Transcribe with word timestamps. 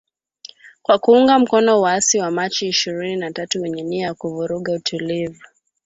kwa 0.81 0.99
kuunga 0.99 1.39
mkono 1.39 1.81
waasi 1.81 2.19
wa 2.19 2.31
Machi 2.31 2.67
ishirini 2.67 3.15
na 3.15 3.31
tatu 3.31 3.61
wenye 3.61 3.83
nia 3.83 4.05
ya 4.07 4.13
kuvuruga 4.13 4.73
utulivu 4.73 5.41